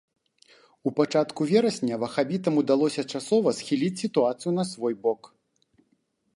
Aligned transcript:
У 0.89 0.93
пачатку 0.99 1.41
верасня 1.51 1.95
вахабітам 2.05 2.57
удалося 2.63 3.03
часова 3.13 3.55
схіліць 3.61 3.93
сітуацыю 4.03 4.51
на 4.59 4.63
свой 4.73 4.93
бок. 5.05 5.33